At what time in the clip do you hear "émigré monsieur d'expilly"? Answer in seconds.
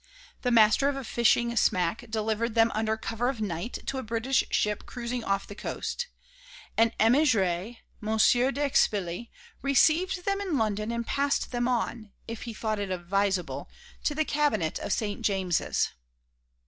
6.99-9.29